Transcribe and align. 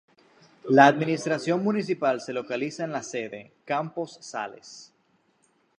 La 0.67 0.87
administración 0.87 1.63
municipal 1.63 2.21
se 2.21 2.33
localiza 2.33 2.83
en 2.83 2.91
la 2.91 3.03
sede: 3.03 3.53
Campos 3.65 4.17
Sales. 4.19 4.95